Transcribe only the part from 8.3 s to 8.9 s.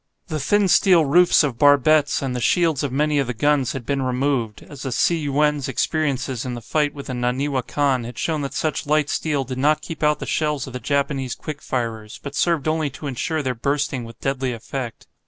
that such